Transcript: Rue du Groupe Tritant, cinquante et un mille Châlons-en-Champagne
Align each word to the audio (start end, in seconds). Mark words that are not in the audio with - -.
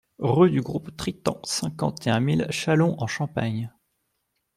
Rue 0.17 0.49
du 0.49 0.61
Groupe 0.61 0.97
Tritant, 0.97 1.39
cinquante 1.43 2.07
et 2.07 2.09
un 2.09 2.19
mille 2.19 2.47
Châlons-en-Champagne 2.49 3.71